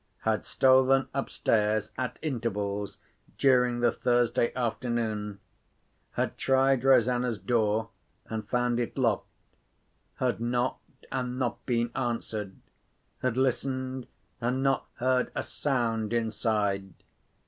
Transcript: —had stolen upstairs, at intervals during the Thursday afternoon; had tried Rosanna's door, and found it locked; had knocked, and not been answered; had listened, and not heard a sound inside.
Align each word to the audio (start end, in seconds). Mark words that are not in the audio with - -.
—had 0.21 0.43
stolen 0.43 1.07
upstairs, 1.13 1.91
at 1.95 2.17
intervals 2.23 2.97
during 3.37 3.81
the 3.81 3.91
Thursday 3.91 4.51
afternoon; 4.55 5.39
had 6.13 6.39
tried 6.39 6.83
Rosanna's 6.83 7.37
door, 7.37 7.91
and 8.25 8.49
found 8.49 8.79
it 8.79 8.97
locked; 8.97 9.27
had 10.15 10.39
knocked, 10.41 11.05
and 11.11 11.37
not 11.37 11.63
been 11.67 11.91
answered; 11.95 12.55
had 13.21 13.37
listened, 13.37 14.07
and 14.41 14.63
not 14.63 14.87
heard 14.95 15.31
a 15.35 15.43
sound 15.43 16.13
inside. 16.13 16.95